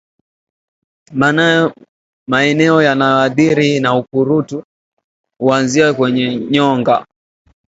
Maeneo 2.29 2.81
yanayoathirika 2.83 3.81
na 3.83 3.95
ukurutu 3.95 4.63
huanzia 5.41 5.93
kwenye 5.93 6.35
nyonga 6.35 7.05